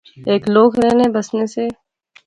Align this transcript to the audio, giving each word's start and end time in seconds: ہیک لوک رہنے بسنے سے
ہیک 0.27 0.43
لوک 0.53 0.71
رہنے 0.81 1.07
بسنے 1.13 1.45
سے 1.53 1.65